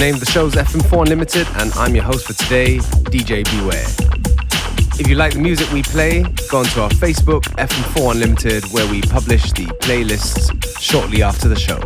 [0.00, 2.78] Show's FM4 Unlimited, and I'm your host for today,
[3.10, 3.84] DJ Beware.
[4.98, 9.02] If you like the music we play, go onto our Facebook, FM4 Unlimited, where we
[9.02, 11.78] publish the playlists shortly after the show.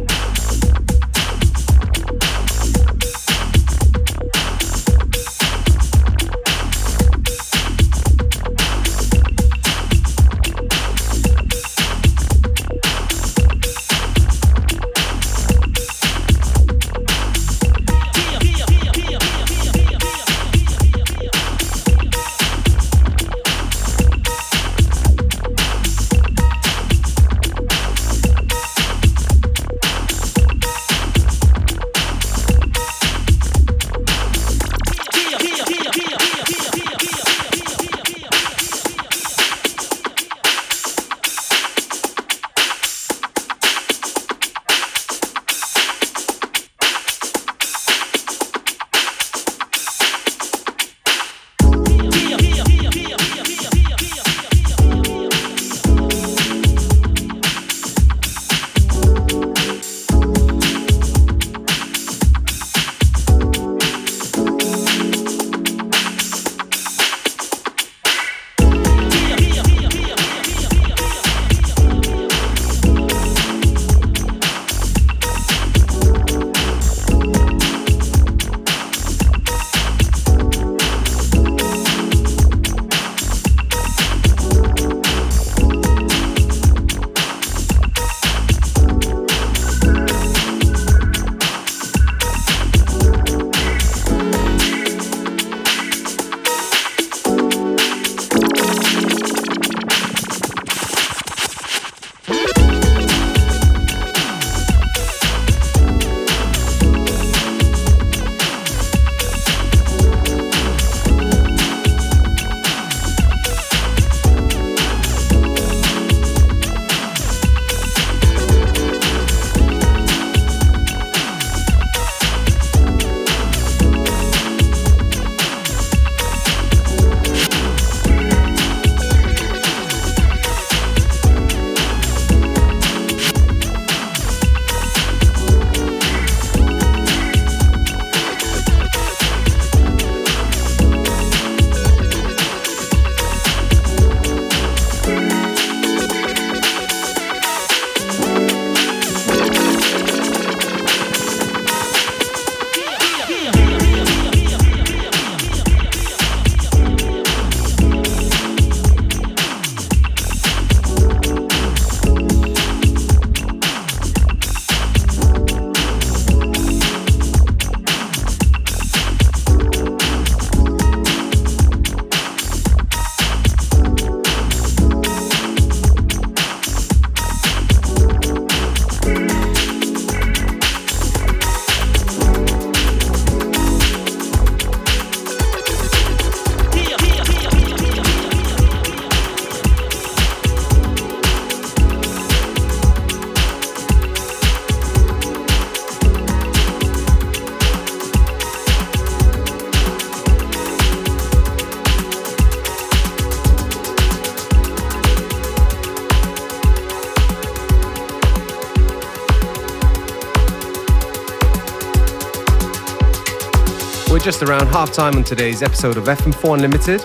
[214.35, 217.05] Just around half time on today's episode of FM4 Unlimited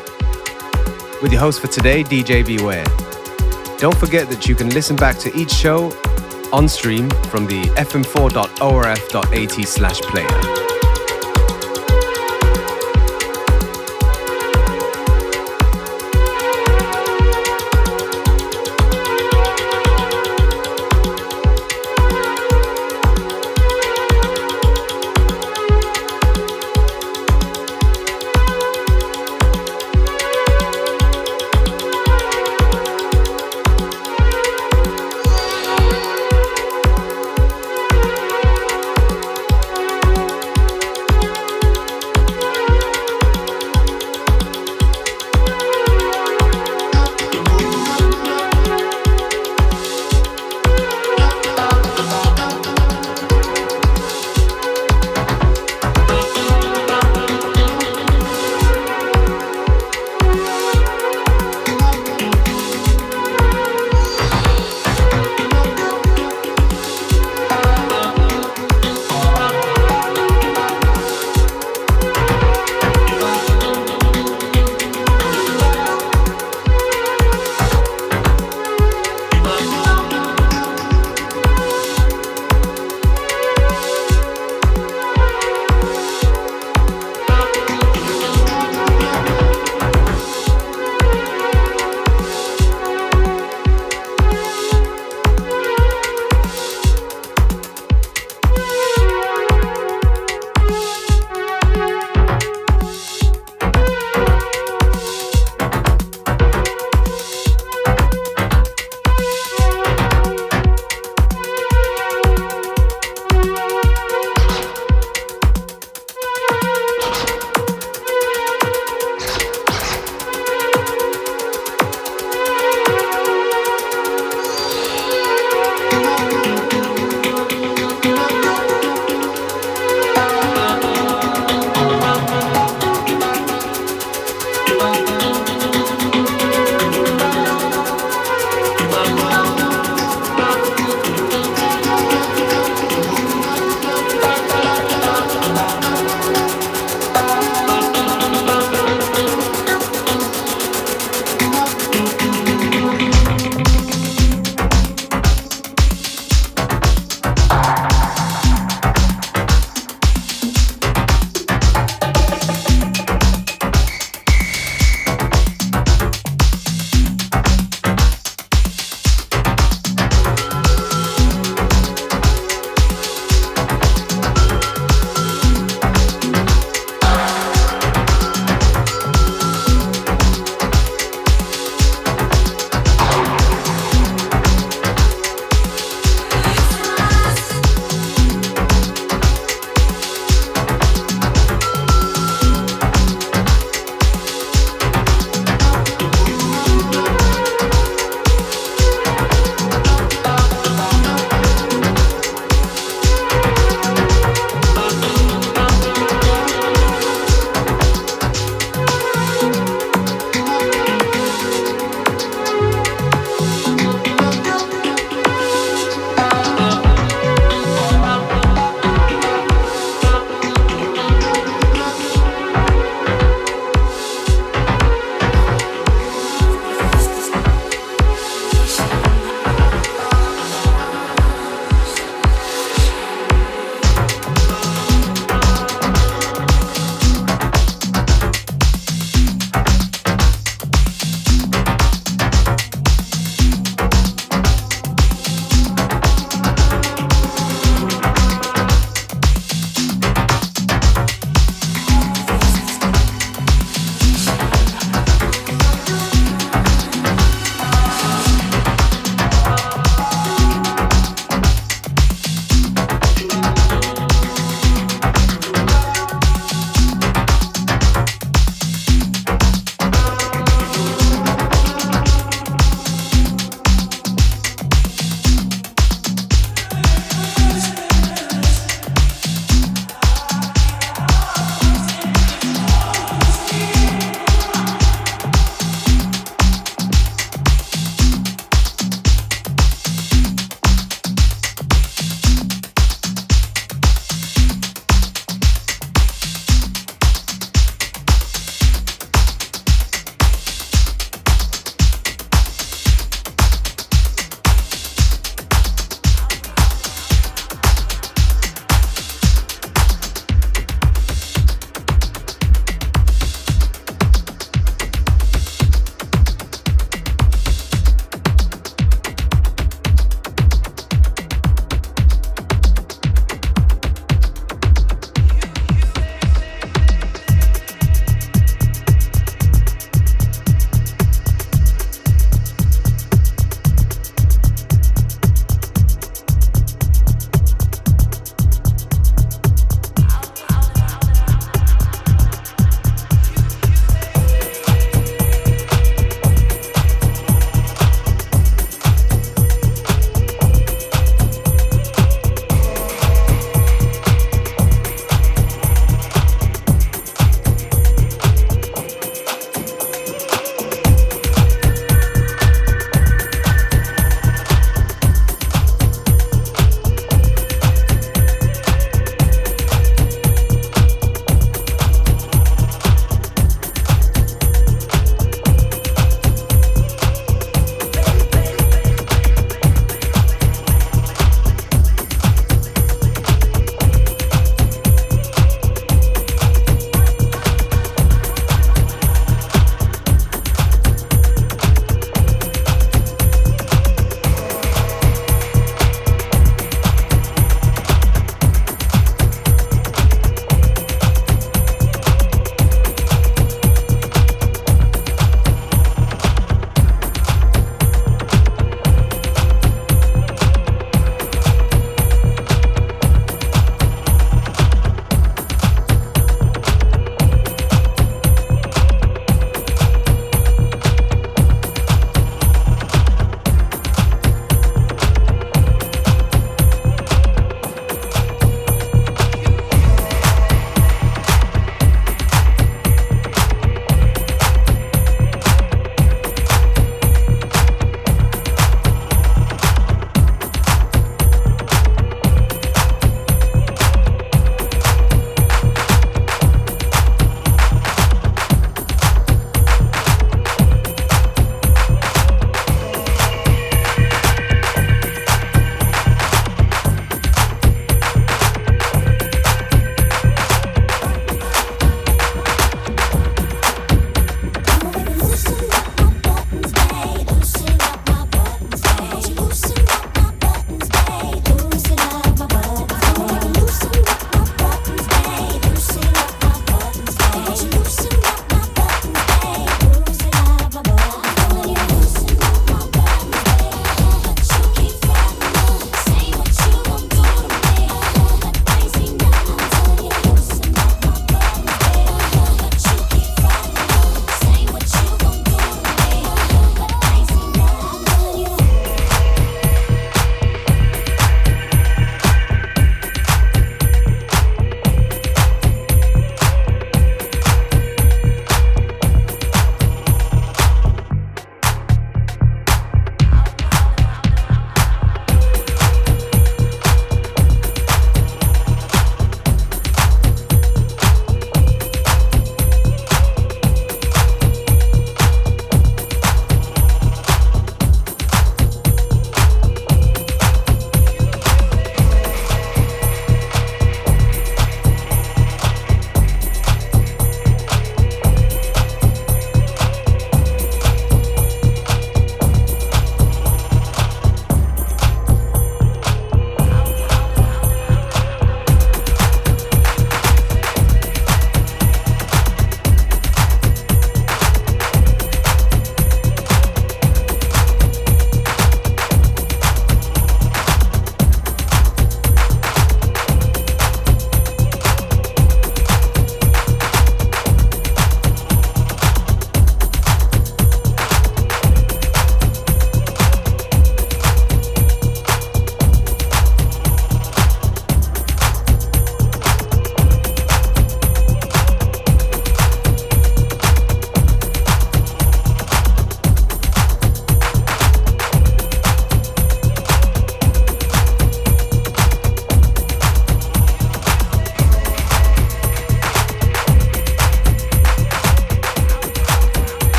[1.21, 2.85] with your host for today, DJ Beware.
[3.77, 5.91] Don't forget that you can listen back to each show
[6.51, 10.68] on stream from the fm4.orf.at slash player.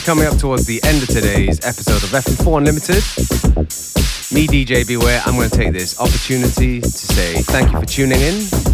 [0.00, 3.02] Coming up towards the end of today's episode of FM4 Unlimited.
[4.34, 8.20] Me, DJ Beware, I'm going to take this opportunity to say thank you for tuning
[8.20, 8.67] in.